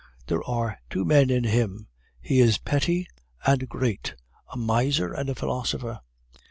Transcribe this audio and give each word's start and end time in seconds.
There 0.25 0.43
are 0.45 0.79
two 0.89 1.05
men 1.05 1.29
in 1.29 1.43
him; 1.43 1.85
he 2.19 2.39
is 2.39 2.57
petty 2.57 3.05
and 3.45 3.69
great 3.69 4.15
a 4.51 4.57
miser 4.57 5.13
and 5.13 5.29
a 5.29 5.35
philosopher. 5.35 5.99